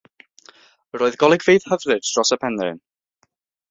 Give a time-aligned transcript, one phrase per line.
[0.99, 2.85] Roedd golygfeydd hyfryd dros y penrhyn.